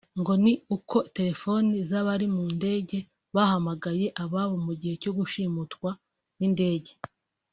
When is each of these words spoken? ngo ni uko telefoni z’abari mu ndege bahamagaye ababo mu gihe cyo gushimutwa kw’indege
ngo 0.19 0.33
ni 0.43 0.53
uko 0.75 0.97
telefoni 1.15 1.75
z’abari 1.89 2.27
mu 2.35 2.45
ndege 2.57 2.97
bahamagaye 3.35 4.07
ababo 4.23 4.55
mu 4.65 4.73
gihe 4.81 4.95
cyo 5.01 5.11
gushimutwa 5.17 5.89
kw’indege 6.35 6.91